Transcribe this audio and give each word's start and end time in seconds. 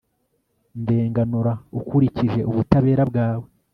ndenganura 0.81 1.53
ukurikije 1.79 2.39
ubutabera 2.49 3.03
bwawe 3.09 3.45